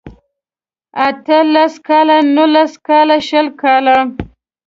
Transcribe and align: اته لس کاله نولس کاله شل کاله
اته 1.05 1.37
لس 1.53 1.73
کاله 1.87 2.17
نولس 2.35 2.73
کاله 2.87 3.17
شل 3.27 3.47
کاله 3.61 3.97